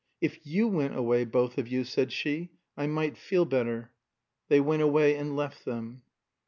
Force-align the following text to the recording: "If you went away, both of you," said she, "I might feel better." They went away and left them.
"If 0.19 0.39
you 0.47 0.67
went 0.67 0.97
away, 0.97 1.25
both 1.25 1.59
of 1.59 1.67
you," 1.67 1.83
said 1.83 2.11
she, 2.11 2.49
"I 2.75 2.87
might 2.87 3.19
feel 3.19 3.45
better." 3.45 3.91
They 4.47 4.59
went 4.59 4.81
away 4.81 5.15
and 5.15 5.35
left 5.35 5.63
them. 5.63 6.01